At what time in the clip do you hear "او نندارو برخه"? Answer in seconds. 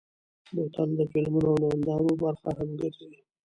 1.53-2.49